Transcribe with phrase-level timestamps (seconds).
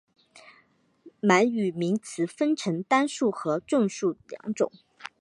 [1.19, 4.71] 满语名词分成单数和众数两种。